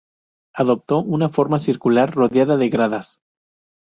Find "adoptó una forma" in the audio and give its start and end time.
0.55-1.59